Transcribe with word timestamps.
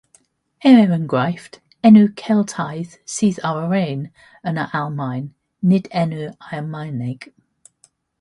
Er 0.69 0.87
enghraifft, 0.95 1.57
enw 1.89 2.05
Celtaidd 2.21 2.95
sydd 3.15 3.37
ar 3.49 3.59
y 3.59 3.67
Rhein 3.73 4.01
yn 4.53 4.57
yr 4.63 4.73
Almaen, 4.79 5.27
nid 5.73 5.91
enw 6.05 6.23
Almaeneg. 6.49 7.29